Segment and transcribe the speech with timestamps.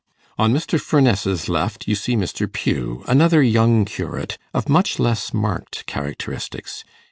[0.39, 0.81] On Mr.
[0.81, 2.51] Furness's left you see Mr.
[2.51, 6.83] Pugh, another young curate, of much less marked characteristics.